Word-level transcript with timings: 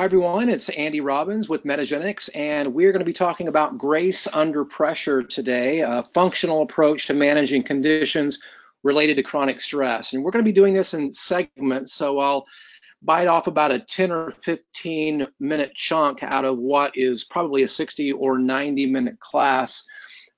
Hi, 0.00 0.04
everyone. 0.04 0.48
It's 0.48 0.68
Andy 0.68 1.00
Robbins 1.00 1.48
with 1.48 1.64
Metagenics, 1.64 2.30
and 2.32 2.72
we're 2.72 2.92
going 2.92 3.00
to 3.00 3.04
be 3.04 3.12
talking 3.12 3.48
about 3.48 3.78
grace 3.78 4.28
under 4.32 4.64
pressure 4.64 5.24
today, 5.24 5.80
a 5.80 6.04
functional 6.14 6.62
approach 6.62 7.08
to 7.08 7.14
managing 7.14 7.64
conditions 7.64 8.38
related 8.84 9.16
to 9.16 9.24
chronic 9.24 9.60
stress. 9.60 10.12
And 10.12 10.22
we're 10.22 10.30
going 10.30 10.44
to 10.44 10.48
be 10.48 10.54
doing 10.54 10.72
this 10.72 10.94
in 10.94 11.10
segments, 11.10 11.94
so 11.94 12.20
I'll 12.20 12.46
bite 13.02 13.26
off 13.26 13.48
about 13.48 13.72
a 13.72 13.80
10 13.80 14.12
or 14.12 14.30
15 14.30 15.26
minute 15.40 15.74
chunk 15.74 16.22
out 16.22 16.44
of 16.44 16.60
what 16.60 16.96
is 16.96 17.24
probably 17.24 17.64
a 17.64 17.68
60 17.68 18.12
or 18.12 18.38
90 18.38 18.86
minute 18.86 19.18
class. 19.18 19.84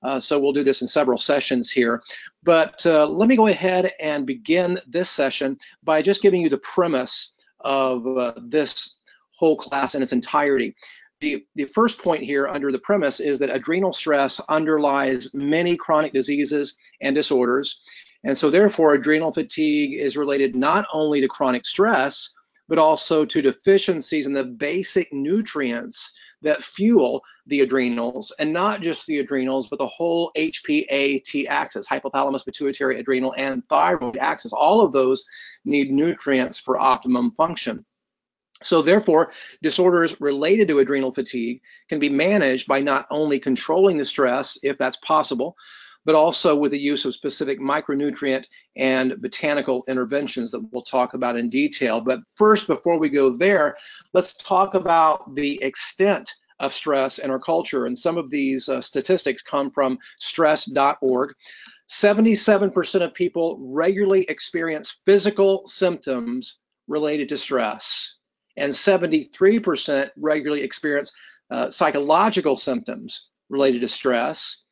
Uh, 0.01 0.19
so 0.19 0.39
we'll 0.39 0.53
do 0.53 0.63
this 0.63 0.81
in 0.81 0.87
several 0.87 1.19
sessions 1.19 1.69
here. 1.69 2.01
But 2.41 2.83
uh, 2.87 3.05
let 3.05 3.29
me 3.29 3.35
go 3.35 3.45
ahead 3.45 3.91
and 3.99 4.25
begin 4.25 4.79
this 4.87 5.11
session 5.11 5.59
by 5.83 6.01
just 6.01 6.23
giving 6.23 6.41
you 6.41 6.49
the 6.49 6.57
premise 6.57 7.35
of 7.63 8.07
uh, 8.17 8.33
this 8.41 8.95
whole 9.41 9.55
class 9.55 9.95
in 9.95 10.03
its 10.03 10.13
entirety. 10.13 10.75
The, 11.19 11.43
the 11.55 11.65
first 11.65 12.01
point 12.01 12.23
here 12.23 12.47
under 12.47 12.71
the 12.71 12.79
premise 12.79 13.19
is 13.19 13.39
that 13.39 13.49
adrenal 13.49 13.91
stress 13.91 14.39
underlies 14.49 15.33
many 15.33 15.75
chronic 15.75 16.13
diseases 16.13 16.75
and 17.01 17.15
disorders. 17.15 17.81
And 18.23 18.37
so 18.37 18.51
therefore, 18.51 18.93
adrenal 18.93 19.31
fatigue 19.31 19.99
is 19.99 20.15
related 20.15 20.55
not 20.55 20.85
only 20.93 21.21
to 21.21 21.27
chronic 21.27 21.65
stress, 21.65 22.29
but 22.69 22.77
also 22.77 23.25
to 23.25 23.41
deficiencies 23.41 24.27
in 24.27 24.33
the 24.33 24.43
basic 24.43 25.11
nutrients 25.11 26.13
that 26.43 26.63
fuel 26.63 27.21
the 27.47 27.61
adrenals, 27.61 28.31
and 28.37 28.53
not 28.53 28.81
just 28.81 29.07
the 29.07 29.19
adrenals, 29.19 29.69
but 29.69 29.79
the 29.79 29.87
whole 29.87 30.31
HPA-T 30.37 31.47
axis, 31.47 31.87
hypothalamus, 31.87 32.45
pituitary, 32.45 32.99
adrenal, 32.99 33.33
and 33.37 33.67
thyroid 33.69 34.17
axis. 34.17 34.53
All 34.53 34.81
of 34.81 34.93
those 34.93 35.25
need 35.65 35.91
nutrients 35.91 36.59
for 36.59 36.79
optimum 36.79 37.31
function. 37.31 37.83
So 38.63 38.81
therefore, 38.81 39.31
disorders 39.61 40.19
related 40.21 40.67
to 40.67 40.79
adrenal 40.79 41.11
fatigue 41.11 41.61
can 41.89 41.99
be 41.99 42.09
managed 42.09 42.67
by 42.67 42.81
not 42.81 43.07
only 43.09 43.39
controlling 43.39 43.97
the 43.97 44.05
stress, 44.05 44.57
if 44.61 44.77
that's 44.77 44.97
possible, 44.97 45.55
but 46.05 46.15
also 46.15 46.55
with 46.55 46.71
the 46.71 46.79
use 46.79 47.05
of 47.05 47.13
specific 47.13 47.59
micronutrient 47.59 48.47
and 48.75 49.21
botanical 49.21 49.83
interventions 49.87 50.51
that 50.51 50.61
we'll 50.71 50.81
talk 50.81 51.13
about 51.13 51.37
in 51.37 51.49
detail. 51.49 52.01
But 52.01 52.21
first, 52.35 52.67
before 52.67 52.99
we 52.99 53.09
go 53.09 53.29
there, 53.29 53.75
let's 54.13 54.33
talk 54.33 54.73
about 54.73 55.35
the 55.35 55.61
extent 55.61 56.33
of 56.59 56.73
stress 56.73 57.17
in 57.17 57.31
our 57.31 57.39
culture. 57.39 57.85
And 57.87 57.97
some 57.97 58.17
of 58.17 58.29
these 58.29 58.69
uh, 58.69 58.81
statistics 58.81 59.41
come 59.41 59.71
from 59.71 59.97
stress.org. 60.19 61.33
77% 61.89 63.01
of 63.01 63.13
people 63.13 63.57
regularly 63.59 64.23
experience 64.29 64.97
physical 65.05 65.65
symptoms 65.65 66.59
related 66.87 67.29
to 67.29 67.37
stress 67.37 68.17
and 68.57 68.71
73% 68.71 70.09
regularly 70.17 70.63
experience 70.63 71.11
uh, 71.49 71.69
psychological 71.69 72.55
symptoms 72.55 73.29
related 73.49 73.81
to 73.81 73.87
stress. 73.87 74.63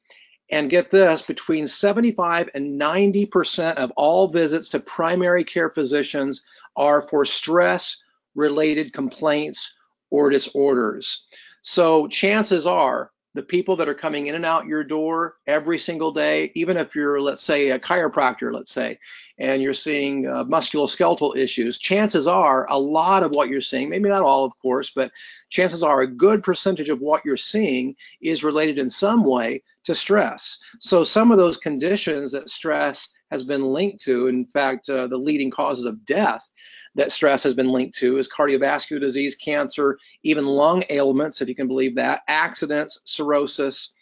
And 0.52 0.70
get 0.70 0.90
this, 0.90 1.22
between 1.22 1.68
75 1.68 2.50
and 2.56 2.80
90% 2.80 3.76
of 3.76 3.92
all 3.92 4.30
visits 4.30 4.68
to 4.70 4.80
primary 4.80 5.44
care 5.44 5.70
physicians 5.70 6.42
are 6.76 7.04
for 7.04 7.24
stress 7.26 7.98
related 8.34 8.94
complaints 8.94 9.76
or 10.10 10.30
disorders. 10.30 11.28
So 11.62 12.08
chances 12.08 12.66
are 12.66 13.12
the 13.36 13.44
people 13.44 13.76
that 13.76 13.88
are 13.88 13.94
coming 13.94 14.28
in 14.28 14.36
and 14.36 14.46
out 14.46 14.66
your 14.66 14.84
door 14.84 15.36
every 15.46 15.78
single 15.78 16.12
day, 16.12 16.52
even 16.56 16.78
if 16.78 16.96
you're, 16.96 17.22
let's 17.22 17.44
say, 17.44 17.70
a 17.70 17.80
chiropractor, 17.80 18.52
let's 18.52 18.72
say, 18.72 18.98
and 19.38 19.62
you're 19.62 19.74
seeing 19.74 20.28
uh, 20.28 20.44
musculoskeletal 20.44 21.38
issues, 21.38 21.78
chances 21.78 22.28
are 22.28 22.66
a 22.70 22.78
lot 22.78 23.24
of 23.24 23.32
what 23.32 23.50
you're 23.50 23.62
seeing, 23.62 23.90
maybe 23.90 24.10
not 24.10 24.24
all, 24.24 24.46
of 24.46 24.58
course, 24.60 24.90
but 24.90 25.12
chances 25.50 25.84
are 25.84 26.02
a 26.02 26.08
good 26.08 26.44
percentage 26.44 26.90
of 26.90 27.00
what 27.00 27.24
you're 27.26 27.38
seeing 27.38 27.96
is 28.22 28.44
related 28.44 28.78
in 28.78 28.90
some 28.90 29.24
way 29.24 29.64
to 29.84 29.96
stress. 29.96 30.60
So 30.80 31.04
some 31.04 31.32
of 31.32 31.38
those 31.38 31.58
conditions 31.58 32.32
that 32.32 32.50
stress 32.50 33.10
has 33.32 33.44
been 33.44 33.64
linked 33.64 34.04
to, 34.04 34.28
in 34.28 34.46
fact, 34.46 34.90
uh, 34.90 35.08
the 35.08 35.18
leading 35.18 35.52
causes 35.52 35.86
of 35.86 36.06
death 36.06 36.48
that 36.96 37.12
stress 37.12 37.44
has 37.44 37.54
been 37.54 37.70
linked 37.70 37.98
to 37.98 38.18
is 38.18 38.28
cardiovascular 38.28 39.00
disease, 39.00 39.36
cancer, 39.36 39.98
even 40.24 40.46
lung 40.46 40.84
ailments, 40.90 41.42
if 41.42 41.48
you 41.48 41.56
can 41.56 41.68
believe 41.68 41.96
that, 41.96 42.22
accidents, 42.28 43.00
cirrhosis, 43.06 43.94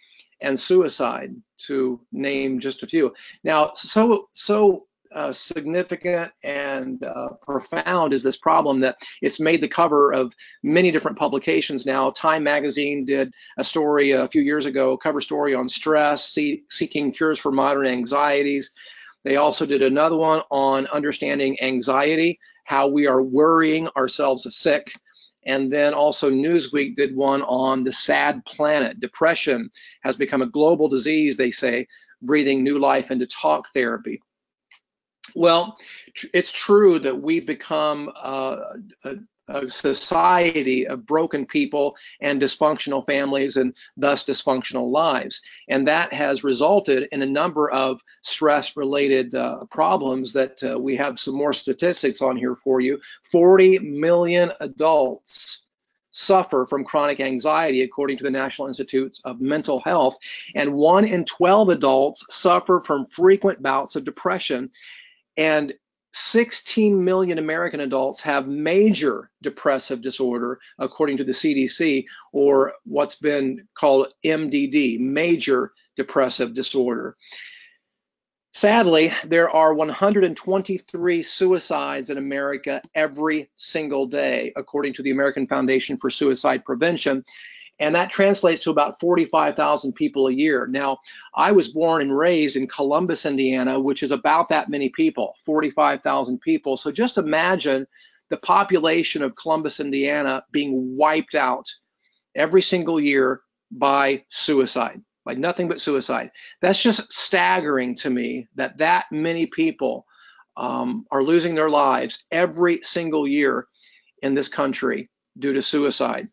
and 0.41 0.59
suicide, 0.59 1.35
to 1.57 1.99
name 2.11 2.59
just 2.59 2.83
a 2.83 2.87
few. 2.87 3.13
Now, 3.43 3.71
so 3.73 4.29
so 4.33 4.86
uh, 5.13 5.31
significant 5.31 6.31
and 6.43 7.03
uh, 7.03 7.29
profound 7.41 8.13
is 8.13 8.23
this 8.23 8.37
problem 8.37 8.79
that 8.81 8.97
it's 9.21 9.39
made 9.39 9.61
the 9.61 9.67
cover 9.67 10.13
of 10.13 10.33
many 10.63 10.91
different 10.91 11.17
publications 11.17 11.85
now. 11.85 12.11
Time 12.11 12.43
magazine 12.43 13.05
did 13.05 13.31
a 13.57 13.63
story 13.63 14.11
a 14.11 14.27
few 14.27 14.41
years 14.41 14.65
ago, 14.65 14.97
cover 14.97 15.21
story 15.21 15.53
on 15.55 15.69
stress, 15.69 16.29
see, 16.29 16.63
seeking 16.69 17.11
cures 17.11 17.39
for 17.39 17.51
modern 17.51 17.87
anxieties. 17.87 18.71
They 19.23 19.35
also 19.35 19.65
did 19.65 19.81
another 19.81 20.15
one 20.17 20.41
on 20.51 20.87
understanding 20.87 21.61
anxiety, 21.61 22.39
how 22.63 22.87
we 22.87 23.07
are 23.07 23.21
worrying 23.21 23.87
ourselves 23.97 24.47
sick. 24.55 24.91
And 25.45 25.71
then 25.71 25.93
also 25.93 26.29
Newsweek 26.29 26.95
did 26.95 27.15
one 27.15 27.41
on 27.43 27.83
the 27.83 27.93
sad 27.93 28.43
planet. 28.45 28.99
Depression 28.99 29.69
has 30.01 30.17
become 30.17 30.41
a 30.41 30.49
global 30.49 30.89
disease, 30.89 31.37
they 31.37 31.51
say, 31.51 31.87
breathing 32.21 32.63
new 32.63 32.79
life 32.79 33.11
into 33.11 33.25
talk 33.27 33.69
therapy. 33.73 34.21
Well, 35.35 35.77
it's 36.33 36.51
true 36.51 36.99
that 36.99 37.21
we've 37.21 37.45
become 37.45 38.11
uh, 38.15 38.57
a, 39.03 39.15
a 39.49 39.69
society 39.69 40.87
of 40.87 41.05
broken 41.05 41.45
people 41.45 41.95
and 42.21 42.41
dysfunctional 42.41 43.05
families 43.05 43.57
and 43.57 43.75
thus 43.95 44.23
dysfunctional 44.23 44.91
lives. 44.91 45.41
And 45.69 45.87
that 45.87 46.11
has 46.13 46.43
resulted 46.43 47.07
in 47.11 47.21
a 47.21 47.25
number 47.25 47.69
of 47.71 48.01
stress 48.23 48.75
related 48.75 49.35
uh, 49.35 49.65
problems 49.71 50.33
that 50.33 50.61
uh, 50.63 50.79
we 50.79 50.95
have 50.95 51.19
some 51.19 51.35
more 51.35 51.53
statistics 51.53 52.21
on 52.21 52.35
here 52.35 52.55
for 52.55 52.81
you. 52.81 52.99
40 53.31 53.79
million 53.79 54.51
adults 54.59 55.67
suffer 56.17 56.65
from 56.65 56.83
chronic 56.83 57.19
anxiety, 57.19 57.83
according 57.83 58.17
to 58.17 58.23
the 58.23 58.31
National 58.31 58.67
Institutes 58.67 59.21
of 59.23 59.39
Mental 59.39 59.79
Health, 59.79 60.17
and 60.55 60.73
one 60.73 61.05
in 61.05 61.23
12 61.25 61.69
adults 61.69 62.25
suffer 62.29 62.81
from 62.83 63.05
frequent 63.05 63.61
bouts 63.61 63.95
of 63.95 64.03
depression. 64.03 64.71
And 65.37 65.73
16 66.13 67.03
million 67.03 67.37
American 67.37 67.81
adults 67.81 68.21
have 68.21 68.47
major 68.47 69.29
depressive 69.43 70.01
disorder, 70.01 70.59
according 70.79 71.17
to 71.17 71.23
the 71.23 71.31
CDC, 71.31 72.05
or 72.31 72.73
what's 72.85 73.15
been 73.15 73.67
called 73.75 74.13
MDD, 74.25 74.99
major 74.99 75.73
depressive 75.95 76.53
disorder. 76.53 77.15
Sadly, 78.53 79.13
there 79.23 79.51
are 79.51 79.75
123 79.75 81.21
suicides 81.21 82.09
in 82.09 82.17
America 82.17 82.81
every 82.95 83.51
single 83.55 84.07
day, 84.07 84.51
according 84.55 84.93
to 84.93 85.03
the 85.03 85.11
American 85.11 85.45
Foundation 85.45 85.97
for 85.97 86.09
Suicide 86.09 86.65
Prevention 86.65 87.23
and 87.79 87.93
that 87.95 88.09
translates 88.09 88.61
to 88.63 88.71
about 88.71 88.99
45,000 88.99 89.93
people 89.93 90.27
a 90.27 90.33
year. 90.33 90.67
Now, 90.67 90.97
I 91.35 91.51
was 91.51 91.67
born 91.67 92.01
and 92.01 92.17
raised 92.17 92.55
in 92.55 92.67
Columbus, 92.67 93.25
Indiana, 93.25 93.79
which 93.79 94.01
is 94.01 94.11
about 94.11 94.49
that 94.49 94.69
many 94.69 94.89
people, 94.89 95.35
45,000 95.45 96.39
people. 96.41 96.77
So 96.77 96.91
just 96.91 97.17
imagine 97.17 97.85
the 98.29 98.37
population 98.37 99.21
of 99.21 99.35
Columbus, 99.35 99.79
Indiana 99.79 100.43
being 100.51 100.97
wiped 100.97 101.35
out 101.35 101.65
every 102.35 102.61
single 102.61 102.99
year 102.99 103.41
by 103.71 104.23
suicide, 104.29 105.01
by 105.23 105.35
nothing 105.35 105.67
but 105.67 105.79
suicide. 105.79 106.31
That's 106.61 106.81
just 106.81 107.11
staggering 107.13 107.95
to 107.95 108.09
me 108.09 108.47
that 108.55 108.77
that 108.79 109.05
many 109.11 109.45
people 109.45 110.05
um, 110.55 111.05
are 111.11 111.23
losing 111.23 111.53
their 111.53 111.69
lives 111.69 112.23
every 112.31 112.81
single 112.81 113.27
year 113.27 113.67
in 114.23 114.33
this 114.33 114.47
country 114.47 115.09
due 115.37 115.53
to 115.53 115.61
suicide. 115.61 116.27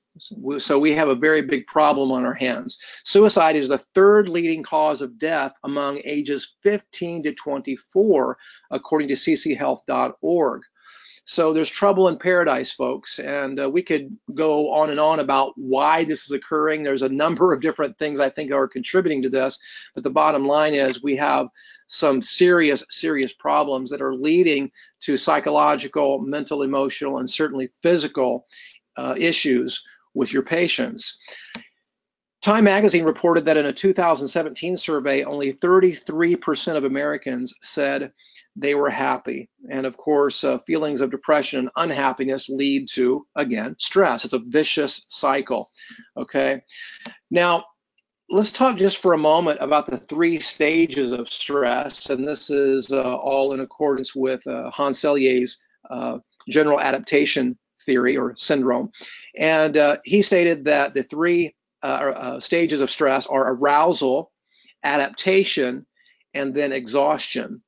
So 0.58 0.78
we 0.78 0.92
have 0.92 1.08
a 1.08 1.14
very 1.14 1.42
big 1.42 1.66
problem 1.66 2.12
on 2.12 2.24
our 2.24 2.34
hands. 2.34 2.78
Suicide 3.02 3.56
is 3.56 3.68
the 3.68 3.78
third 3.78 4.28
leading 4.28 4.62
cause 4.62 5.02
of 5.02 5.18
death 5.18 5.54
among 5.64 6.00
ages 6.04 6.54
15 6.62 7.24
to 7.24 7.34
24, 7.34 8.38
according 8.70 9.08
to 9.08 9.14
cchealth.org. 9.14 10.62
So 11.26 11.52
there's 11.54 11.70
trouble 11.70 12.08
in 12.08 12.18
paradise, 12.18 12.70
folks, 12.70 13.18
and 13.18 13.58
uh, 13.58 13.70
we 13.70 13.82
could 13.82 14.14
go 14.34 14.72
on 14.74 14.90
and 14.90 15.00
on 15.00 15.20
about 15.20 15.54
why 15.56 16.04
this 16.04 16.26
is 16.26 16.32
occurring. 16.32 16.82
There's 16.82 17.02
a 17.02 17.08
number 17.08 17.52
of 17.52 17.62
different 17.62 17.96
things 17.98 18.20
I 18.20 18.28
think 18.28 18.52
are 18.52 18.68
contributing 18.68 19.22
to 19.22 19.30
this, 19.30 19.58
but 19.94 20.04
the 20.04 20.10
bottom 20.10 20.46
line 20.46 20.74
is 20.74 21.02
we 21.02 21.16
have 21.16 21.48
some 21.86 22.20
serious, 22.20 22.84
serious 22.90 23.32
problems 23.32 23.90
that 23.90 24.02
are 24.02 24.14
leading 24.14 24.70
to 25.00 25.16
psychological, 25.16 26.20
mental, 26.20 26.62
emotional, 26.62 27.18
and 27.18 27.28
certainly 27.28 27.70
physical 27.82 28.46
uh, 28.96 29.14
issues 29.18 29.82
with 30.14 30.32
your 30.32 30.42
patients. 30.42 31.18
Time 32.44 32.64
magazine 32.64 33.04
reported 33.04 33.46
that 33.46 33.56
in 33.56 33.64
a 33.64 33.72
2017 33.72 34.76
survey, 34.76 35.24
only 35.24 35.54
33% 35.54 36.76
of 36.76 36.84
Americans 36.84 37.54
said 37.62 38.12
they 38.54 38.74
were 38.74 38.90
happy. 38.90 39.48
And 39.70 39.86
of 39.86 39.96
course, 39.96 40.44
uh, 40.44 40.58
feelings 40.66 41.00
of 41.00 41.10
depression 41.10 41.60
and 41.60 41.70
unhappiness 41.76 42.50
lead 42.50 42.88
to, 42.90 43.26
again, 43.34 43.76
stress. 43.78 44.26
It's 44.26 44.34
a 44.34 44.40
vicious 44.40 45.06
cycle. 45.08 45.70
Okay. 46.18 46.62
Now, 47.30 47.64
let's 48.28 48.50
talk 48.50 48.76
just 48.76 48.98
for 48.98 49.14
a 49.14 49.18
moment 49.18 49.58
about 49.62 49.90
the 49.90 49.96
three 49.96 50.38
stages 50.38 51.12
of 51.12 51.30
stress. 51.30 52.10
And 52.10 52.28
this 52.28 52.50
is 52.50 52.92
uh, 52.92 53.16
all 53.16 53.54
in 53.54 53.60
accordance 53.60 54.14
with 54.14 54.46
uh, 54.46 54.70
Hans 54.70 55.00
Selye's 55.00 55.58
uh, 55.88 56.18
general 56.48 56.78
adaptation 56.78 57.58
theory 57.84 58.16
or 58.16 58.34
syndrome. 58.36 58.90
And 59.36 59.76
uh, 59.76 59.98
he 60.04 60.22
stated 60.22 60.64
that 60.64 60.94
the 60.94 61.02
three 61.02 61.54
uh, 61.82 62.40
stages 62.40 62.80
of 62.80 62.90
stress 62.90 63.26
are 63.26 63.52
arousal, 63.52 64.32
adaptation, 64.82 65.86
and 66.32 66.54
then 66.54 66.72
exhaustion. 66.72 67.62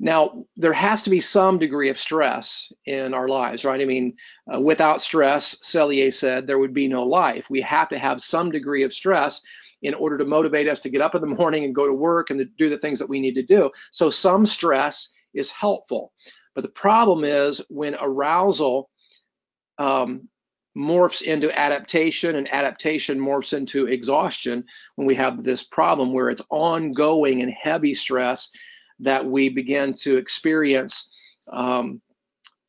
Now, 0.00 0.44
there 0.56 0.72
has 0.72 1.02
to 1.02 1.10
be 1.10 1.20
some 1.20 1.58
degree 1.58 1.88
of 1.88 1.98
stress 1.98 2.72
in 2.86 3.14
our 3.14 3.28
lives, 3.28 3.64
right? 3.64 3.80
I 3.80 3.84
mean, 3.84 4.14
uh, 4.52 4.60
without 4.60 5.00
stress, 5.00 5.56
Selye 5.56 6.14
said, 6.14 6.46
there 6.46 6.58
would 6.58 6.74
be 6.74 6.86
no 6.86 7.02
life. 7.02 7.50
We 7.50 7.60
have 7.62 7.88
to 7.88 7.98
have 7.98 8.20
some 8.20 8.50
degree 8.50 8.84
of 8.84 8.94
stress 8.94 9.40
in 9.82 9.94
order 9.94 10.16
to 10.18 10.24
motivate 10.24 10.68
us 10.68 10.80
to 10.80 10.90
get 10.90 11.00
up 11.00 11.14
in 11.14 11.20
the 11.20 11.26
morning 11.26 11.64
and 11.64 11.74
go 11.74 11.86
to 11.86 11.92
work 11.92 12.30
and 12.30 12.38
to 12.38 12.44
do 12.44 12.68
the 12.68 12.78
things 12.78 12.98
that 13.00 13.08
we 13.08 13.18
need 13.18 13.34
to 13.34 13.42
do. 13.42 13.70
So, 13.90 14.08
some 14.08 14.46
stress 14.46 15.08
is 15.34 15.50
helpful. 15.50 16.12
But 16.54 16.62
the 16.62 16.70
problem 16.70 17.24
is 17.24 17.60
when 17.68 17.96
arousal 18.00 18.90
um, 19.78 20.28
morphs 20.76 21.22
into 21.22 21.56
adaptation 21.58 22.36
and 22.36 22.52
adaptation 22.52 23.18
morphs 23.18 23.52
into 23.52 23.86
exhaustion 23.86 24.64
when 24.94 25.06
we 25.06 25.14
have 25.14 25.42
this 25.42 25.62
problem 25.62 26.12
where 26.12 26.30
it's 26.30 26.42
ongoing 26.50 27.42
and 27.42 27.50
heavy 27.50 27.94
stress 27.94 28.50
that 29.00 29.24
we 29.24 29.48
begin 29.48 29.92
to 29.92 30.16
experience 30.16 31.10
um, 31.50 32.00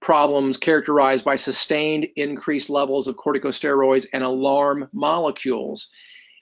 problems 0.02 0.58
characterized 0.58 1.26
by 1.26 1.36
sustained 1.36 2.08
increased 2.16 2.70
levels 2.70 3.08
of 3.08 3.18
corticosteroids 3.18 4.08
and 4.14 4.24
alarm 4.24 4.88
molecules. 4.94 5.90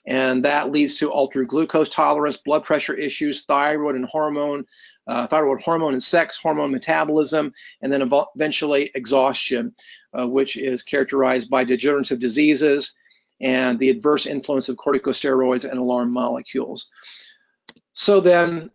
And 0.06 0.44
that 0.44 0.70
leads 0.70 0.94
to 0.96 1.10
altered 1.10 1.48
glucose 1.48 1.88
tolerance, 1.88 2.36
blood 2.36 2.64
pressure 2.64 2.94
issues, 2.94 3.44
thyroid 3.44 3.94
and 3.94 4.06
hormone, 4.06 4.64
uh, 5.08 5.26
thyroid 5.26 5.60
hormone 5.62 5.94
and 5.94 6.02
sex 6.02 6.36
hormone 6.36 6.70
metabolism, 6.70 7.52
and 7.82 7.92
then 7.92 8.08
eventually 8.36 8.90
exhaustion, 8.94 9.74
uh, 10.18 10.26
which 10.26 10.56
is 10.56 10.82
characterized 10.82 11.50
by 11.50 11.64
degenerative 11.64 12.20
diseases 12.20 12.94
and 13.40 13.78
the 13.78 13.88
adverse 13.88 14.26
influence 14.26 14.68
of 14.68 14.76
corticosteroids 14.76 15.68
and 15.68 15.78
alarm 15.78 16.12
molecules. 16.12 16.90
So 17.92 18.20
then 18.20 18.70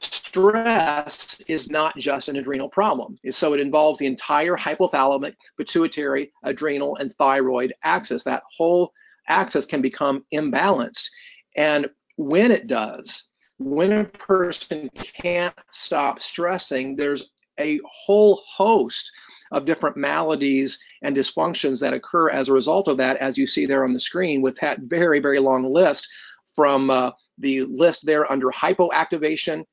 stress 0.00 1.40
is 1.48 1.68
not 1.68 1.96
just 1.98 2.28
an 2.28 2.36
adrenal 2.36 2.68
problem. 2.68 3.18
So 3.30 3.52
it 3.54 3.60
involves 3.60 3.98
the 3.98 4.06
entire 4.06 4.56
hypothalamic, 4.56 5.34
pituitary, 5.58 6.32
adrenal, 6.44 6.96
and 6.96 7.12
thyroid 7.14 7.72
axis. 7.82 8.22
That 8.24 8.42
whole 8.56 8.92
axis 9.28 9.66
can 9.66 9.82
become 9.82 10.24
imbalanced. 10.32 11.08
And 11.56 11.90
when 12.16 12.50
it 12.50 12.66
does, 12.66 13.24
when 13.60 13.92
a 13.92 14.04
person 14.04 14.88
can't 14.94 15.54
stop 15.70 16.18
stressing, 16.18 16.96
there's 16.96 17.30
a 17.58 17.78
whole 17.84 18.42
host 18.48 19.12
of 19.52 19.66
different 19.66 19.98
maladies 19.98 20.78
and 21.02 21.14
dysfunctions 21.14 21.78
that 21.78 21.92
occur 21.92 22.30
as 22.30 22.48
a 22.48 22.52
result 22.54 22.88
of 22.88 22.96
that, 22.96 23.18
as 23.18 23.36
you 23.36 23.46
see 23.46 23.66
there 23.66 23.84
on 23.84 23.92
the 23.92 24.00
screen 24.00 24.40
with 24.40 24.56
that 24.56 24.78
very, 24.80 25.18
very 25.18 25.38
long 25.38 25.64
list 25.64 26.08
from 26.54 26.88
uh, 26.88 27.10
the 27.36 27.62
list 27.64 28.06
there 28.06 28.30
under 28.32 28.48
hypoactivation 28.48 29.64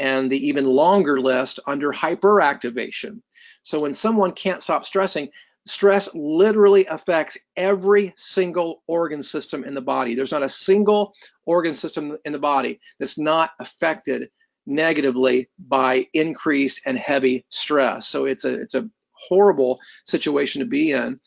and 0.00 0.28
the 0.28 0.44
even 0.44 0.66
longer 0.66 1.20
list 1.20 1.60
under 1.68 1.92
hyperactivation. 1.92 3.20
So 3.62 3.80
when 3.80 3.94
someone 3.94 4.32
can't 4.32 4.62
stop 4.62 4.84
stressing, 4.84 5.28
stress 5.66 6.08
literally 6.14 6.86
affects 6.86 7.36
every 7.56 8.14
single 8.16 8.82
organ 8.86 9.22
system 9.22 9.64
in 9.64 9.74
the 9.74 9.80
body. 9.80 10.14
There's 10.14 10.32
not 10.32 10.42
a 10.42 10.48
single 10.48 11.12
organ 11.44 11.74
system 11.74 12.16
in 12.24 12.32
the 12.32 12.38
body 12.38 12.80
that's 12.98 13.18
not 13.18 13.50
affected 13.60 14.30
negatively 14.66 15.48
by 15.58 16.06
increased 16.12 16.80
and 16.86 16.98
heavy 16.98 17.44
stress. 17.50 18.08
So 18.08 18.26
it's 18.26 18.44
a 18.44 18.54
it's 18.54 18.74
a 18.74 18.88
horrible 19.28 19.78
situation 20.04 20.60
to 20.60 20.66
be 20.66 20.92
in 20.92 21.18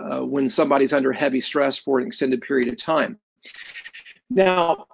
uh, 0.00 0.20
when 0.20 0.48
somebody's 0.48 0.92
under 0.92 1.12
heavy 1.12 1.40
stress 1.40 1.78
for 1.78 1.98
an 1.98 2.06
extended 2.06 2.40
period 2.42 2.68
of 2.68 2.76
time. 2.76 3.18
Now, 4.30 4.86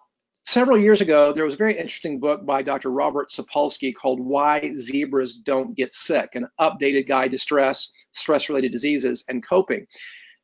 several 0.45 0.79
years 0.79 1.01
ago, 1.01 1.33
there 1.33 1.45
was 1.45 1.55
a 1.55 1.59
very 1.59 1.73
interesting 1.73 2.19
book 2.19 2.45
by 2.45 2.63
Dr. 2.63 2.91
Robert 2.91 3.31
Sapolsky 3.31 3.95
called 3.95 4.21
Why 4.21 4.73
Zebras 4.77 5.35
Don't 5.35 5.77
Get 5.77 5.93
Sick, 5.93 6.35
an 6.35 6.47
updated 6.61 7.09
guide 7.09 7.33
to 7.33 7.39
stress, 7.39 7.93
stress 8.13 8.49
related 8.49 8.73
diseases, 8.73 9.25
and 9.29 9.47
coping. 9.47 9.87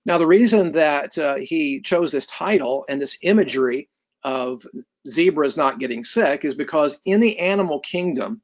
Now, 0.05 0.19
the 0.19 0.27
reason 0.27 0.73
that 0.73 1.19
uh, 1.19 1.37
he 1.37 1.81
chose 1.83 2.11
this 2.11 2.27
title 2.27 2.85
and 2.89 3.01
this 3.01 3.19
imagery 3.23 3.89
of 4.23 4.67
zebras 5.09 5.57
not 5.57 5.79
getting 5.79 6.03
sick 6.03 6.45
is 6.45 6.55
because 6.55 7.01
in 7.05 7.21
the 7.21 7.39
animal 7.39 7.81
kingdom, 7.81 8.41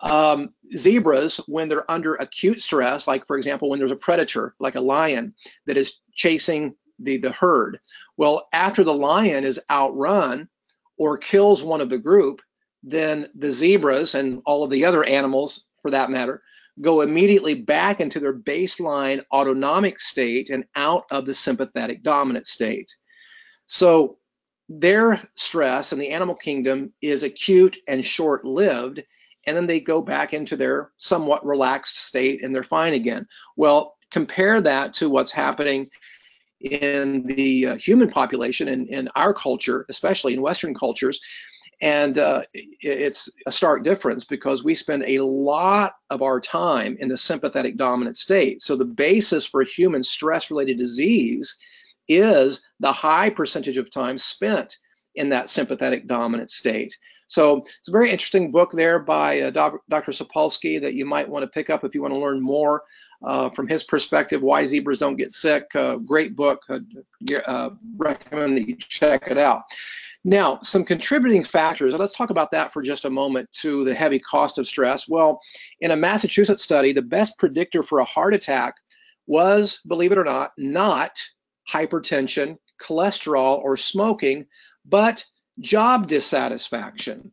um, 0.00 0.54
zebras, 0.76 1.38
when 1.46 1.68
they're 1.68 1.90
under 1.90 2.14
acute 2.16 2.62
stress, 2.62 3.08
like 3.08 3.26
for 3.26 3.36
example, 3.36 3.68
when 3.68 3.78
there's 3.78 3.90
a 3.90 3.96
predator, 3.96 4.54
like 4.60 4.74
a 4.76 4.80
lion, 4.80 5.34
that 5.66 5.76
is 5.76 5.98
chasing 6.12 6.74
the, 6.98 7.16
the 7.16 7.32
herd. 7.32 7.78
Well, 8.16 8.48
after 8.52 8.84
the 8.84 8.94
lion 8.94 9.44
is 9.44 9.60
outrun 9.70 10.48
or 10.96 11.18
kills 11.18 11.62
one 11.62 11.80
of 11.80 11.90
the 11.90 11.98
group, 11.98 12.40
then 12.82 13.28
the 13.34 13.52
zebras 13.52 14.14
and 14.14 14.40
all 14.46 14.64
of 14.64 14.70
the 14.70 14.84
other 14.84 15.04
animals, 15.04 15.66
for 15.82 15.90
that 15.90 16.10
matter, 16.10 16.42
go 16.80 17.00
immediately 17.00 17.54
back 17.54 18.00
into 18.00 18.20
their 18.20 18.34
baseline 18.34 19.22
autonomic 19.32 19.98
state 19.98 20.50
and 20.50 20.64
out 20.76 21.04
of 21.10 21.26
the 21.26 21.34
sympathetic 21.34 22.02
dominant 22.02 22.46
state. 22.46 22.94
So 23.66 24.18
their 24.68 25.22
stress 25.34 25.92
in 25.92 25.98
the 25.98 26.10
animal 26.10 26.34
kingdom 26.34 26.92
is 27.00 27.22
acute 27.22 27.78
and 27.88 28.04
short 28.04 28.44
lived, 28.44 29.02
and 29.46 29.56
then 29.56 29.66
they 29.66 29.80
go 29.80 30.02
back 30.02 30.34
into 30.34 30.56
their 30.56 30.92
somewhat 30.98 31.44
relaxed 31.44 32.04
state 32.06 32.44
and 32.44 32.54
they're 32.54 32.62
fine 32.62 32.92
again. 32.92 33.26
Well, 33.56 33.96
compare 34.10 34.60
that 34.60 34.94
to 34.94 35.08
what's 35.08 35.32
happening 35.32 35.88
in 36.60 37.24
the 37.24 37.66
uh, 37.66 37.76
human 37.76 38.10
population 38.10 38.68
and 38.68 38.88
in 38.88 39.08
our 39.14 39.32
culture, 39.32 39.86
especially 39.88 40.34
in 40.34 40.42
Western 40.42 40.74
cultures. 40.74 41.20
And 41.80 42.18
uh, 42.18 42.42
it's 42.52 43.28
a 43.46 43.52
stark 43.52 43.84
difference 43.84 44.24
because 44.24 44.64
we 44.64 44.74
spend 44.74 45.04
a 45.06 45.20
lot 45.20 45.94
of 46.10 46.22
our 46.22 46.40
time 46.40 46.96
in 46.98 47.08
the 47.08 47.16
sympathetic 47.16 47.76
dominant 47.76 48.16
state. 48.16 48.62
So 48.62 48.74
the 48.74 48.84
basis 48.84 49.46
for 49.46 49.62
human 49.62 50.02
stress 50.02 50.50
related 50.50 50.76
disease 50.76 51.56
is 52.08 52.62
the 52.80 52.92
high 52.92 53.30
percentage 53.30 53.78
of 53.78 53.90
time 53.90 54.18
spent 54.18 54.78
in 55.14 55.28
that 55.28 55.50
sympathetic 55.50 56.08
dominant 56.08 56.50
state. 56.50 56.96
So 57.28 57.58
it's 57.58 57.88
a 57.88 57.92
very 57.92 58.10
interesting 58.10 58.50
book 58.50 58.72
there 58.72 58.98
by 58.98 59.40
uh, 59.42 59.50
Dr. 59.50 60.12
Sapolsky 60.12 60.80
that 60.80 60.94
you 60.94 61.04
might 61.04 61.28
want 61.28 61.44
to 61.44 61.48
pick 61.48 61.70
up 61.70 61.84
if 61.84 61.94
you 61.94 62.00
want 62.02 62.14
to 62.14 62.18
learn 62.18 62.40
more 62.40 62.82
uh, 63.22 63.50
from 63.50 63.68
his 63.68 63.84
perspective, 63.84 64.42
Why 64.42 64.64
Zebras 64.64 64.98
Don't 64.98 65.16
Get 65.16 65.32
Sick. 65.32 65.66
Uh, 65.74 65.96
great 65.96 66.34
book. 66.34 66.62
Uh, 66.68 66.80
uh, 67.46 67.70
recommend 67.96 68.56
that 68.56 68.66
you 68.66 68.76
check 68.76 69.28
it 69.28 69.36
out. 69.38 69.62
Now, 70.24 70.58
some 70.62 70.84
contributing 70.84 71.44
factors, 71.44 71.94
let's 71.94 72.14
talk 72.14 72.30
about 72.30 72.50
that 72.50 72.72
for 72.72 72.82
just 72.82 73.04
a 73.04 73.10
moment 73.10 73.50
to 73.60 73.84
the 73.84 73.94
heavy 73.94 74.18
cost 74.18 74.58
of 74.58 74.66
stress. 74.66 75.08
Well, 75.08 75.40
in 75.80 75.90
a 75.90 75.96
Massachusetts 75.96 76.62
study, 76.62 76.92
the 76.92 77.02
best 77.02 77.38
predictor 77.38 77.82
for 77.82 78.00
a 78.00 78.04
heart 78.04 78.34
attack 78.34 78.74
was, 79.26 79.80
believe 79.86 80.12
it 80.12 80.18
or 80.18 80.24
not, 80.24 80.52
not 80.56 81.18
hypertension, 81.70 82.56
cholesterol, 82.80 83.58
or 83.62 83.76
smoking, 83.76 84.46
but 84.86 85.24
job 85.60 86.08
dissatisfaction. 86.08 87.32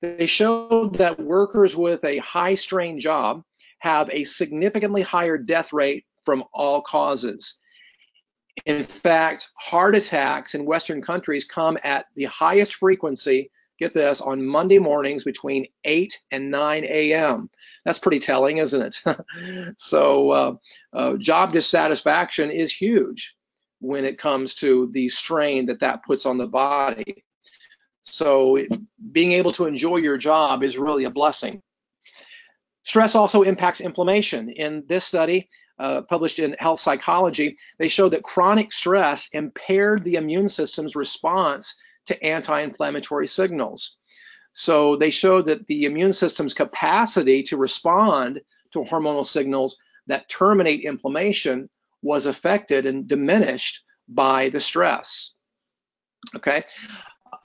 They 0.00 0.26
showed 0.26 0.98
that 0.98 1.20
workers 1.20 1.76
with 1.76 2.04
a 2.04 2.18
high 2.18 2.54
strain 2.54 2.98
job 2.98 3.42
have 3.78 4.08
a 4.10 4.24
significantly 4.24 5.02
higher 5.02 5.38
death 5.38 5.72
rate 5.72 6.04
from 6.24 6.44
all 6.52 6.82
causes. 6.82 7.54
In 8.66 8.84
fact, 8.84 9.50
heart 9.56 9.94
attacks 9.94 10.54
in 10.54 10.64
Western 10.64 11.02
countries 11.02 11.44
come 11.44 11.78
at 11.82 12.06
the 12.14 12.24
highest 12.24 12.74
frequency, 12.74 13.50
get 13.78 13.94
this, 13.94 14.20
on 14.20 14.44
Monday 14.44 14.78
mornings 14.78 15.24
between 15.24 15.66
8 15.84 16.16
and 16.30 16.50
9 16.50 16.84
a.m. 16.84 17.48
That's 17.84 17.98
pretty 17.98 18.18
telling, 18.18 18.58
isn't 18.58 19.02
it? 19.06 19.74
so, 19.78 20.30
uh, 20.30 20.54
uh, 20.92 21.16
job 21.16 21.52
dissatisfaction 21.52 22.50
is 22.50 22.70
huge 22.70 23.34
when 23.80 24.04
it 24.04 24.18
comes 24.18 24.54
to 24.54 24.88
the 24.92 25.08
strain 25.08 25.66
that 25.66 25.80
that 25.80 26.04
puts 26.04 26.26
on 26.26 26.38
the 26.38 26.46
body. 26.46 27.24
So, 28.02 28.58
being 29.12 29.32
able 29.32 29.52
to 29.52 29.66
enjoy 29.66 29.98
your 29.98 30.18
job 30.18 30.62
is 30.62 30.78
really 30.78 31.04
a 31.04 31.10
blessing. 31.10 31.62
Stress 32.84 33.14
also 33.14 33.42
impacts 33.42 33.80
inflammation. 33.80 34.48
In 34.50 34.84
this 34.88 35.04
study, 35.04 35.48
uh, 35.78 36.02
published 36.02 36.38
in 36.40 36.56
Health 36.58 36.80
Psychology, 36.80 37.56
they 37.78 37.88
showed 37.88 38.10
that 38.10 38.24
chronic 38.24 38.72
stress 38.72 39.28
impaired 39.32 40.04
the 40.04 40.16
immune 40.16 40.48
system's 40.48 40.96
response 40.96 41.74
to 42.06 42.22
anti 42.24 42.60
inflammatory 42.60 43.28
signals. 43.28 43.98
So 44.52 44.96
they 44.96 45.10
showed 45.10 45.46
that 45.46 45.66
the 45.66 45.84
immune 45.84 46.12
system's 46.12 46.54
capacity 46.54 47.42
to 47.44 47.56
respond 47.56 48.40
to 48.72 48.80
hormonal 48.80 49.26
signals 49.26 49.78
that 50.08 50.28
terminate 50.28 50.82
inflammation 50.82 51.70
was 52.02 52.26
affected 52.26 52.84
and 52.84 53.06
diminished 53.06 53.84
by 54.08 54.48
the 54.48 54.60
stress. 54.60 55.34
Okay. 56.36 56.64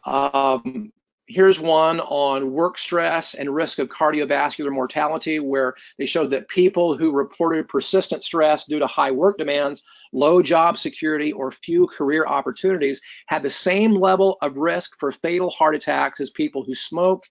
Um, 0.08 0.94
here's 1.28 1.60
one 1.60 2.00
on 2.00 2.52
work 2.52 2.80
stress 2.80 3.34
and 3.34 3.54
risk 3.54 3.80
of 3.80 3.90
cardiovascular 3.90 4.72
mortality, 4.72 5.40
where 5.40 5.76
they 5.98 6.06
showed 6.06 6.32
that 6.32 6.48
people 6.48 6.96
who 6.96 7.12
reported 7.12 7.68
persistent 7.68 8.24
stress 8.24 8.66
due 8.66 8.80
to 8.80 8.88
high 8.88 9.12
work 9.12 9.38
demands, 9.38 9.84
low 10.14 10.42
job 10.42 10.78
security, 10.78 11.34
or 11.34 11.52
few 11.52 11.86
career 11.88 12.26
opportunities 12.26 13.02
had 13.28 13.44
the 13.44 13.50
same 13.50 13.92
level 13.92 14.38
of 14.42 14.58
risk 14.58 14.98
for 14.98 15.12
fatal 15.12 15.50
heart 15.50 15.76
attacks 15.76 16.22
as 16.22 16.30
people 16.30 16.64
who 16.64 16.74
smoke 16.74 17.24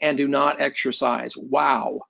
and 0.00 0.18
do 0.18 0.28
not 0.28 0.60
exercise. 0.60 1.34
Wow. 1.36 2.00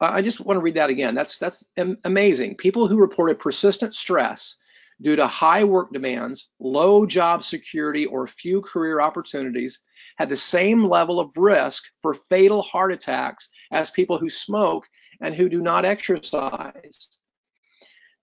I 0.00 0.22
just 0.22 0.40
want 0.40 0.56
to 0.56 0.62
read 0.62 0.74
that 0.74 0.90
again. 0.90 1.14
That's 1.14 1.38
that's 1.38 1.64
amazing. 2.04 2.56
People 2.56 2.88
who 2.88 2.98
reported 2.98 3.38
persistent 3.38 3.94
stress 3.94 4.56
due 5.02 5.16
to 5.16 5.26
high 5.26 5.64
work 5.64 5.92
demands, 5.92 6.50
low 6.60 7.06
job 7.06 7.42
security, 7.42 8.06
or 8.06 8.26
few 8.26 8.60
career 8.60 9.00
opportunities 9.00 9.80
had 10.16 10.28
the 10.28 10.36
same 10.36 10.84
level 10.84 11.20
of 11.20 11.36
risk 11.36 11.84
for 12.02 12.14
fatal 12.14 12.62
heart 12.62 12.92
attacks 12.92 13.48
as 13.72 13.90
people 13.90 14.18
who 14.18 14.30
smoke 14.30 14.86
and 15.20 15.34
who 15.34 15.48
do 15.48 15.60
not 15.60 15.84
exercise. 15.84 17.08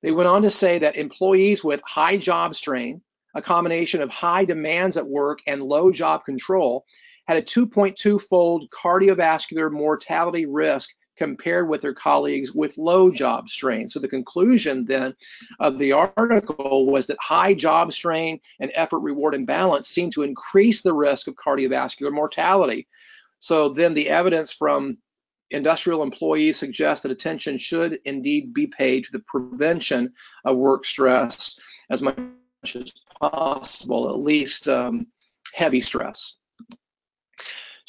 They 0.02 0.12
went 0.12 0.30
on 0.30 0.42
to 0.44 0.52
say 0.52 0.80
that 0.80 0.96
employees 0.96 1.64
with 1.64 1.82
high 1.86 2.18
job 2.18 2.56
strain, 2.56 3.02
a 3.36 3.42
combination 3.42 4.02
of 4.02 4.10
high 4.10 4.46
demands 4.46 4.98
at 4.98 5.08
work 5.08 5.40
and 5.48 5.62
low 5.62 5.92
job 5.92 6.26
control, 6.26 6.86
had 7.28 7.38
a 7.38 7.42
2.2 7.42 8.20
fold 8.22 8.70
cardiovascular 8.72 9.72
mortality 9.72 10.46
risk 10.46 10.90
compared 11.18 11.68
with 11.70 11.82
their 11.82 11.94
colleagues 11.94 12.54
with 12.54 12.78
low 12.78 13.12
job 13.12 13.50
strain. 13.50 13.88
So 13.90 14.00
the 14.00 14.08
conclusion 14.08 14.86
then 14.86 15.14
of 15.60 15.78
the 15.78 15.92
article 15.92 16.88
was 16.88 17.08
that 17.08 17.18
high 17.20 17.54
job 17.54 17.94
strain 17.94 18.40
and 18.60 18.72
effort 18.74 19.00
reward 19.00 19.36
imbalance 19.36 19.88
seem 19.88 20.10
to 20.12 20.24
increase 20.24 20.82
the 20.82 20.94
risk 20.94 21.28
of 21.28 21.36
cardiovascular 21.36 22.12
mortality. 22.12 22.88
So 23.40 23.70
then 23.70 23.94
the 23.94 24.10
evidence 24.10 24.52
from 24.52 24.98
industrial 25.50 26.04
employees 26.04 26.58
suggests 26.58 27.04
that 27.04 27.12
attention 27.12 27.58
should 27.58 28.00
indeed 28.06 28.54
be 28.54 28.68
paid 28.68 29.06
to 29.06 29.12
the 29.12 29.24
prevention 29.28 30.14
of 30.46 30.58
work 30.58 30.86
stress 30.86 31.60
as 31.90 32.02
much 32.02 32.18
as 32.74 32.92
possible, 33.20 34.10
at 34.10 34.20
least 34.20 34.68
um, 34.68 35.08
heavy 35.54 35.82
stress. 35.82 36.38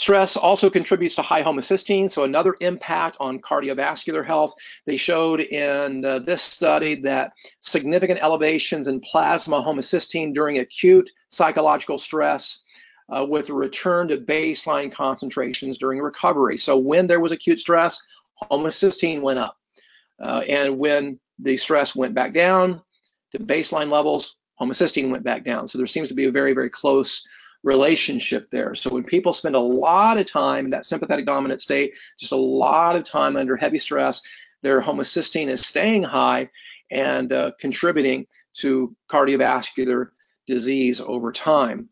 Stress 0.02 0.36
also 0.36 0.68
contributes 0.68 1.14
to 1.14 1.22
high 1.22 1.44
homocysteine, 1.44 2.10
so 2.10 2.24
another 2.24 2.56
impact 2.60 3.16
on 3.20 3.38
cardiovascular 3.38 4.26
health. 4.26 4.52
They 4.84 4.96
showed 4.96 5.42
in 5.42 6.04
uh, 6.04 6.18
this 6.18 6.42
study 6.42 6.96
that 7.02 7.32
significant 7.60 8.18
elevations 8.20 8.88
in 8.88 8.98
plasma 8.98 9.62
homocysteine 9.62 10.34
during 10.34 10.58
acute 10.58 11.08
psychological 11.28 11.98
stress 11.98 12.64
uh, 13.14 13.24
with 13.24 13.48
a 13.48 13.54
return 13.54 14.08
to 14.08 14.16
baseline 14.16 14.92
concentrations 14.92 15.78
during 15.78 16.00
recovery. 16.00 16.56
So 16.56 16.76
when 16.76 17.06
there 17.06 17.20
was 17.20 17.30
acute 17.30 17.60
stress, 17.60 18.02
homocysteine 18.50 19.20
went 19.20 19.38
up. 19.38 19.56
Uh, 20.20 20.42
and 20.48 20.80
when 20.80 21.20
the 21.38 21.56
stress 21.56 21.94
went 21.94 22.12
back 22.12 22.34
down 22.34 22.82
to 23.30 23.38
baseline 23.38 23.88
levels, 23.88 24.34
homocysteine 24.60 25.12
went 25.12 25.22
back 25.22 25.44
down. 25.44 25.68
So 25.68 25.78
there 25.78 25.86
seems 25.86 26.08
to 26.08 26.16
be 26.16 26.24
a 26.24 26.32
very, 26.32 26.54
very 26.54 26.70
close 26.70 27.24
relationship 27.62 28.50
there. 28.50 28.74
So 28.74 28.90
when 28.90 29.04
people 29.04 29.32
spend 29.32 29.54
a 29.54 29.60
lot 29.60 30.18
of 30.18 30.30
time 30.30 30.66
in 30.66 30.70
that 30.72 30.84
sympathetic 30.84 31.26
dominant 31.26 31.60
state, 31.60 31.94
just 32.18 32.32
a 32.32 32.36
lot 32.36 32.96
of 32.96 33.04
time 33.04 33.36
under 33.36 33.56
heavy 33.56 33.78
stress, 33.78 34.22
their 34.62 34.80
homocysteine 34.80 35.48
is 35.48 35.64
staying 35.64 36.02
high 36.02 36.50
and 36.90 37.32
uh, 37.32 37.52
contributing 37.58 38.26
to 38.54 38.94
cardiovascular 39.08 40.10
disease 40.46 41.00
over 41.00 41.32
time. 41.32 41.88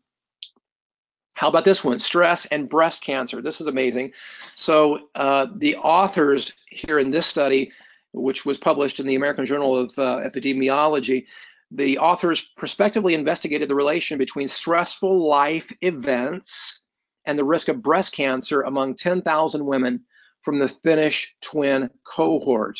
How 1.37 1.47
about 1.47 1.65
this 1.65 1.83
one? 1.83 1.99
Stress 1.99 2.45
and 2.47 2.69
breast 2.69 3.01
cancer. 3.03 3.41
This 3.41 3.61
is 3.61 3.67
amazing. 3.67 4.13
So 4.53 5.07
uh, 5.15 5.47
the 5.55 5.75
authors 5.77 6.53
here 6.67 6.99
in 6.99 7.09
this 7.09 7.25
study, 7.25 7.71
which 8.13 8.45
was 8.45 8.57
published 8.57 8.99
in 8.99 9.07
the 9.07 9.15
American 9.15 9.45
Journal 9.45 9.75
of 9.75 9.97
uh, 9.97 10.19
Epidemiology, 10.23 11.25
the 11.71 11.97
authors 11.97 12.41
prospectively 12.57 13.13
investigated 13.13 13.69
the 13.69 13.75
relation 13.75 14.17
between 14.17 14.47
stressful 14.47 15.27
life 15.27 15.71
events 15.81 16.81
and 17.25 17.39
the 17.39 17.45
risk 17.45 17.69
of 17.69 17.81
breast 17.81 18.11
cancer 18.11 18.61
among 18.61 18.95
10,000 18.95 19.65
women 19.65 20.03
from 20.41 20.59
the 20.59 20.67
Finnish 20.67 21.35
twin 21.41 21.89
cohort. 22.03 22.79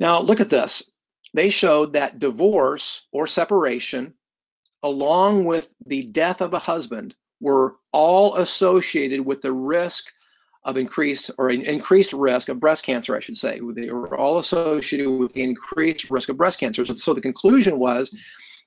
Now, 0.00 0.20
look 0.20 0.40
at 0.40 0.50
this. 0.50 0.90
They 1.34 1.50
showed 1.50 1.92
that 1.92 2.18
divorce 2.18 3.06
or 3.12 3.26
separation, 3.26 4.14
along 4.82 5.44
with 5.44 5.68
the 5.86 6.02
death 6.02 6.40
of 6.40 6.54
a 6.54 6.58
husband, 6.58 7.14
were 7.40 7.76
all 7.92 8.36
associated 8.36 9.20
with 9.20 9.40
the 9.40 9.52
risk 9.52 10.06
of 10.64 10.76
increased 10.76 11.30
or 11.38 11.48
an 11.48 11.62
increased 11.62 12.12
risk 12.12 12.48
of 12.48 12.60
breast 12.60 12.84
cancer, 12.84 13.16
I 13.16 13.20
should 13.20 13.36
say. 13.36 13.60
They 13.74 13.90
were 13.90 14.16
all 14.16 14.38
associated 14.38 15.10
with 15.10 15.32
the 15.32 15.42
increased 15.42 16.10
risk 16.10 16.28
of 16.28 16.36
breast 16.36 16.60
cancer. 16.60 16.84
So, 16.84 17.14
the 17.14 17.20
conclusion 17.20 17.78
was 17.78 18.14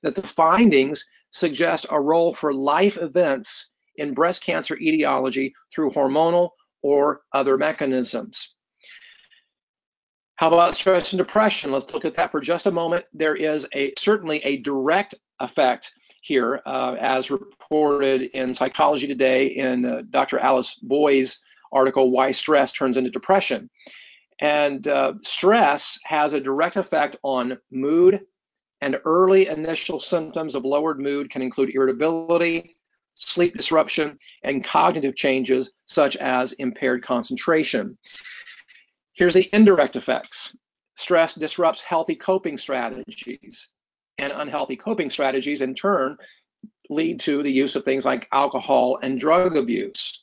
that 0.02 0.14
the 0.14 0.22
findings 0.22 1.04
suggest 1.30 1.86
a 1.90 2.00
role 2.00 2.34
for 2.34 2.52
life 2.52 2.98
events 2.98 3.70
in 3.96 4.14
breast 4.14 4.42
cancer 4.42 4.76
etiology 4.76 5.54
through 5.74 5.90
hormonal 5.90 6.50
or 6.82 7.22
other 7.32 7.56
mechanisms. 7.56 8.54
How 10.36 10.48
about 10.48 10.74
stress 10.74 11.12
and 11.12 11.18
depression? 11.18 11.72
Let's 11.72 11.94
look 11.94 12.04
at 12.04 12.14
that 12.16 12.30
for 12.30 12.42
just 12.42 12.66
a 12.66 12.70
moment. 12.70 13.06
There 13.14 13.34
is 13.34 13.66
a 13.74 13.94
certainly 13.98 14.38
a 14.44 14.58
direct 14.58 15.14
effect 15.40 15.92
here, 16.20 16.60
uh, 16.66 16.96
as 16.98 17.30
reported 17.30 18.22
in 18.22 18.52
Psychology 18.52 19.06
Today 19.06 19.46
in 19.46 19.86
uh, 19.86 20.02
Dr. 20.10 20.38
Alice 20.38 20.74
Boyes 20.74 21.40
article, 21.76 22.10
Why 22.10 22.32
Stress 22.32 22.72
Turns 22.72 22.96
into 22.96 23.10
Depression. 23.10 23.70
And 24.40 24.86
uh, 24.88 25.14
stress 25.20 25.98
has 26.04 26.32
a 26.32 26.40
direct 26.40 26.76
effect 26.76 27.16
on 27.22 27.58
mood, 27.70 28.22
and 28.80 29.00
early 29.04 29.46
initial 29.46 30.00
symptoms 30.00 30.54
of 30.54 30.64
lowered 30.64 31.00
mood 31.00 31.30
can 31.30 31.42
include 31.42 31.74
irritability, 31.74 32.76
sleep 33.14 33.56
disruption, 33.56 34.18
and 34.42 34.64
cognitive 34.64 35.16
changes 35.16 35.70
such 35.86 36.16
as 36.16 36.52
impaired 36.52 37.02
concentration. 37.02 37.96
Here's 39.14 39.34
the 39.34 39.48
indirect 39.54 39.96
effects. 39.96 40.56
Stress 40.96 41.34
disrupts 41.34 41.80
healthy 41.80 42.14
coping 42.14 42.58
strategies, 42.58 43.68
and 44.18 44.32
unhealthy 44.34 44.76
coping 44.76 45.10
strategies 45.10 45.60
in 45.62 45.74
turn 45.74 46.16
lead 46.88 47.20
to 47.20 47.42
the 47.42 47.52
use 47.52 47.76
of 47.76 47.84
things 47.84 48.04
like 48.04 48.28
alcohol 48.32 48.98
and 49.02 49.20
drug 49.20 49.56
abuse. 49.56 50.15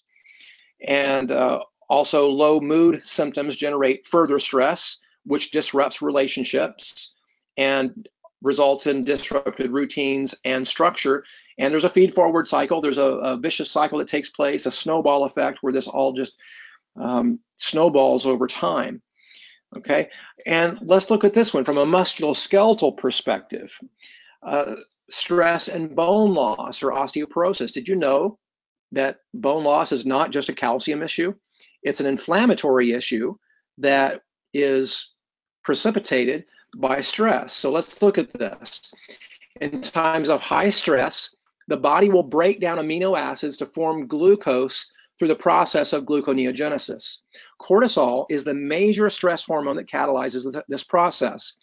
And 0.84 1.32
uh, 1.32 1.64
also, 1.90 2.30
low 2.30 2.60
mood 2.60 3.06
symptoms 3.06 3.56
generate 3.56 4.08
further 4.08 4.40
stress, 4.40 4.98
which 5.26 5.52
disrupts 5.52 6.02
relationships 6.02 7.14
and 7.58 8.08
results 8.42 8.88
in 8.88 9.04
disrupted 9.04 9.72
routines 9.72 10.36
and 10.44 10.68
structure. 10.68 11.24
And 11.58 11.72
there's 11.72 11.86
a 11.86 11.90
feed 11.90 12.14
forward 12.14 12.48
cycle, 12.48 12.82
there's 12.82 12.98
a, 12.98 13.04
a 13.04 13.38
vicious 13.38 13.72
cycle 13.72 14.00
that 14.00 14.08
takes 14.08 14.30
place, 14.30 14.66
a 14.66 14.72
snowball 14.72 15.24
effect 15.24 15.60
where 15.62 15.74
this 15.74 15.88
all 15.88 16.14
just 16.14 16.36
um, 17.00 17.40
snowballs 17.56 18.26
over 18.26 18.48
time. 18.48 19.02
Okay, 19.76 20.10
and 20.46 20.78
let's 20.82 21.10
look 21.10 21.24
at 21.24 21.34
this 21.34 21.54
one 21.54 21.64
from 21.64 21.78
a 21.78 21.86
musculoskeletal 21.86 22.98
perspective. 22.98 23.76
Uh, 24.44 24.76
stress 25.10 25.68
and 25.68 25.96
bone 25.96 26.34
loss 26.34 26.84
or 26.84 26.92
osteoporosis. 26.92 27.72
Did 27.72 27.88
you 27.88 27.96
know 27.96 28.38
that 28.94 29.20
bone 29.34 29.64
loss 29.64 29.92
is 29.92 30.06
not 30.06 30.32
just 30.32 30.50
a 30.50 30.54
calcium 30.54 31.04
issue, 31.04 31.34
it's 31.82 32.00
an 32.00 32.06
inflammatory 32.06 32.92
issue 32.92 33.36
that 33.80 34.22
is 34.54 35.14
precipitated 35.64 36.46
by 36.78 37.02
stress. 37.02 37.54
So 37.54 37.72
let's 37.72 38.02
look 38.02 38.18
at 38.18 38.32
this. 38.34 38.94
In 39.62 39.82
times 39.82 40.30
of 40.30 40.42
high 40.42 40.70
stress, 40.70 41.36
the 41.68 41.78
body 41.78 42.10
will 42.10 42.24
break 42.24 42.60
down 42.60 42.78
amino 42.78 43.18
acids 43.18 43.58
to 43.58 43.66
form 43.68 44.08
glucose 44.08 44.90
through 45.18 45.28
the 45.28 45.36
process 45.36 45.94
of 45.94 46.06
gluconeogenesis. 46.06 47.20
Cortisol 47.62 48.26
is 48.30 48.44
the 48.44 48.54
major 48.54 49.10
stress 49.10 49.44
hormone 49.44 49.76
that 49.76 49.90
catalyzes 49.90 50.62
this 50.68 50.84
process. 50.84 51.54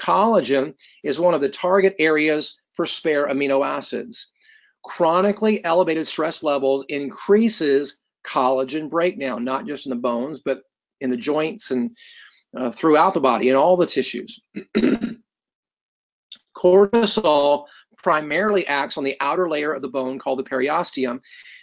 Collagen 0.00 0.74
is 1.02 1.20
one 1.20 1.34
of 1.34 1.40
the 1.40 1.48
target 1.48 1.94
areas 1.98 2.56
for 2.74 2.86
spare 2.86 3.28
amino 3.28 3.66
acids 3.66 4.32
chronically 4.82 5.64
elevated 5.64 6.06
stress 6.06 6.42
levels 6.42 6.84
increases 6.88 8.00
collagen 8.26 8.88
breakdown, 8.90 9.44
not 9.44 9.66
just 9.66 9.86
in 9.86 9.90
the 9.90 9.96
bones, 9.96 10.40
but 10.40 10.62
in 11.00 11.10
the 11.10 11.16
joints 11.16 11.70
and 11.70 11.96
uh, 12.56 12.70
throughout 12.70 13.14
the 13.14 13.20
body 13.20 13.48
in 13.48 13.56
all 13.56 13.76
the 13.76 13.86
tissues. 13.86 14.40
Cortisol 16.56 17.66
primarily 18.02 18.66
acts 18.66 18.98
on 18.98 19.04
the 19.04 19.16
outer 19.20 19.48
layer 19.48 19.72
of 19.72 19.82
the 19.82 19.88
bone 19.88 20.18
called 20.18 20.38
the 20.38 20.44
periosteum, 20.44 21.20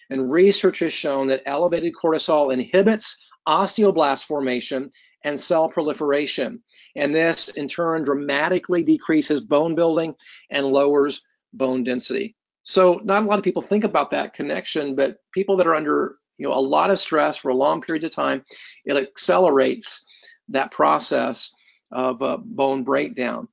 And 0.10 0.32
research 0.32 0.80
has 0.80 0.94
shown 0.94 1.28
that 1.28 1.44
elevated 1.46 1.94
cortisol 1.94 2.54
inhibits 2.54 3.18
osteoblast 3.48 4.26
formation 4.26 4.90
and 5.24 5.40
cell 5.40 5.70
proliferation. 5.70 6.62
And 6.96 7.14
this, 7.14 7.50
in 7.50 7.68
turn, 7.68 8.04
dramatically 8.04 8.84
decreases 8.84 9.42
bone 9.42 9.76
building 9.76 10.16
and 10.50 10.66
lowers 10.66 11.22
bone 11.54 11.84
density. 11.84 12.37
So, 12.68 13.00
not 13.06 13.24
a 13.24 13.26
lot 13.26 13.40
of 13.40 13.46
people 13.46 13.62
think 13.62 13.86
about 13.86 14.12
that 14.12 14.34
connection, 14.34 14.94
but 14.94 15.22
people 15.32 15.56
that 15.56 15.68
are 15.68 15.74
under 15.74 16.18
you 16.38 16.46
know 16.46 16.54
a 16.54 16.60
lot 16.60 16.90
of 16.90 17.00
stress 17.00 17.38
for 17.38 17.48
a 17.48 17.56
long 17.56 17.82
period 17.82 18.04
of 18.04 18.12
time, 18.12 18.44
it 18.84 18.98
accelerates 18.98 20.04
that 20.50 20.70
process 20.70 21.56
of 21.94 22.22
uh, 22.22 22.36
bone 22.36 22.84
breakdown. 22.84 23.48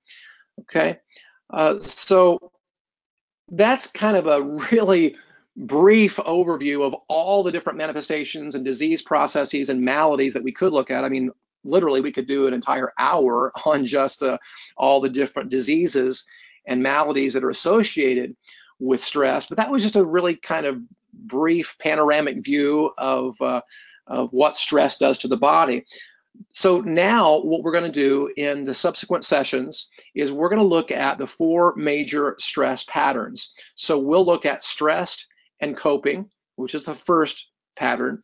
Okay, 0.62 0.98
uh, 1.50 1.78
so 1.78 2.50
that's 3.52 3.86
kind 3.86 4.16
of 4.16 4.26
a 4.26 4.42
really 4.72 5.14
brief 5.56 6.16
overview 6.16 6.84
of 6.84 6.96
all 7.08 7.44
the 7.44 7.52
different 7.52 7.78
manifestations 7.78 8.56
and 8.56 8.64
disease 8.64 9.00
processes 9.00 9.70
and 9.70 9.80
maladies 9.80 10.34
that 10.34 10.42
we 10.42 10.50
could 10.50 10.72
look 10.72 10.90
at. 10.90 11.04
I 11.04 11.08
mean, 11.08 11.30
literally, 11.62 12.00
we 12.00 12.10
could 12.10 12.26
do 12.26 12.48
an 12.48 12.52
entire 12.52 12.92
hour 12.98 13.52
on 13.64 13.86
just 13.86 14.24
uh, 14.24 14.38
all 14.76 15.00
the 15.00 15.08
different 15.08 15.50
diseases 15.50 16.24
and 16.66 16.82
maladies 16.82 17.32
that 17.34 17.44
are 17.44 17.50
associated 17.50 18.34
with 18.78 19.02
stress. 19.02 19.46
But 19.46 19.58
that 19.58 19.70
was 19.70 19.82
just 19.82 19.96
a 19.96 20.04
really 20.04 20.34
kind 20.36 20.66
of 20.66 20.80
brief 21.12 21.76
panoramic 21.78 22.42
view 22.44 22.92
of 22.98 23.40
uh, 23.40 23.62
of 24.06 24.32
what 24.32 24.56
stress 24.56 24.98
does 24.98 25.18
to 25.18 25.28
the 25.28 25.36
body. 25.36 25.84
So 26.52 26.80
now 26.80 27.38
what 27.40 27.62
we're 27.62 27.72
going 27.72 27.90
to 27.90 28.00
do 28.00 28.30
in 28.36 28.64
the 28.64 28.74
subsequent 28.74 29.24
sessions 29.24 29.88
is 30.14 30.32
we're 30.32 30.48
going 30.48 30.60
to 30.60 30.66
look 30.66 30.90
at 30.90 31.18
the 31.18 31.26
four 31.26 31.74
major 31.76 32.34
stress 32.38 32.84
patterns. 32.84 33.52
So 33.76 33.98
we'll 33.98 34.26
look 34.26 34.44
at 34.44 34.64
stressed 34.64 35.26
and 35.60 35.76
coping, 35.76 36.28
which 36.56 36.74
is 36.74 36.84
the 36.84 36.94
first 36.94 37.50
pattern. 37.76 38.22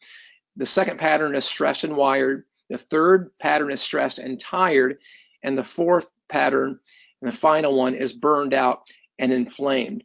The 0.57 0.67
second 0.67 0.99
pattern 0.99 1.35
is 1.35 1.45
stressed 1.45 1.85
and 1.85 1.97
wired. 1.97 2.45
The 2.69 2.79
third 2.79 3.31
pattern 3.39 3.71
is 3.71 3.81
stressed 3.81 4.19
and 4.19 4.41
tired. 4.41 4.99
And 5.43 5.57
the 5.57 5.65
fourth 5.65 6.07
pattern 6.29 6.79
and 7.23 7.33
the 7.33 7.37
final 7.37 7.77
one 7.77 7.95
is 7.95 8.13
burned 8.13 8.55
out 8.55 8.83
and 9.19 9.33
inflamed. 9.33 10.05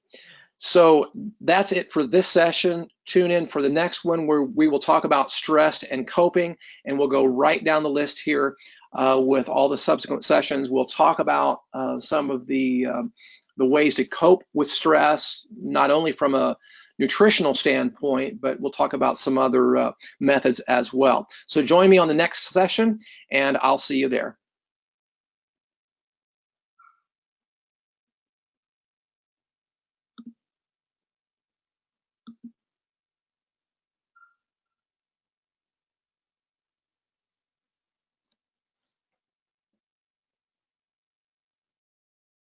So 0.58 1.12
that's 1.42 1.72
it 1.72 1.92
for 1.92 2.04
this 2.04 2.28
session. 2.28 2.88
Tune 3.06 3.32
in 3.32 3.46
for 3.46 3.62
the 3.62 3.70
next 3.70 4.06
one 4.06 4.26
where 4.26 4.44
we 4.44 4.68
will 4.68 4.80
talk 4.80 5.04
about 5.04 5.32
stress 5.32 5.84
and 5.84 6.08
coping, 6.08 6.56
and 6.86 6.98
we'll 6.98 7.10
go 7.10 7.26
right 7.26 7.64
down 7.64 7.84
the 7.84 7.90
list 7.90 8.20
here 8.20 8.56
uh, 8.94 9.20
with 9.22 9.50
all 9.50 9.68
the 9.68 9.78
subsequent 9.78 10.24
sessions. 10.24 10.70
We'll 10.70 10.86
talk 10.86 11.20
about 11.20 11.60
uh, 11.74 12.00
some 12.00 12.32
of 12.32 12.48
the 12.48 12.86
um, 12.86 13.14
the 13.58 13.66
ways 13.66 13.96
to 13.96 14.06
cope 14.06 14.44
with 14.54 14.72
stress, 14.72 15.48
not 15.62 15.92
only 15.92 16.12
from 16.12 16.36
a 16.36 16.58
nutritional 17.00 17.56
standpoint, 17.56 18.40
but 18.42 18.60
we'll 18.60 18.72
talk 18.72 18.94
about 18.94 19.18
some 19.18 19.38
other 19.38 19.78
uh, 19.78 19.92
methods 20.20 20.60
as 20.62 20.94
well. 20.94 21.28
So 21.48 21.62
join 21.62 21.90
me 21.90 21.98
on 21.98 22.08
the 22.08 22.14
next 22.14 22.50
session, 22.50 23.00
and 23.32 23.58
I'll 23.62 23.78
see 23.78 23.98
you 23.98 24.10
there. 24.10 24.38